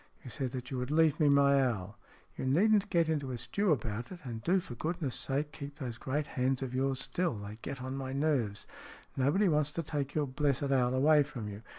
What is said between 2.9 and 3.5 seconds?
into a